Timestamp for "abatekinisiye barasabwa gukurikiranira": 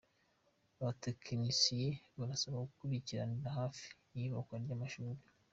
0.79-3.49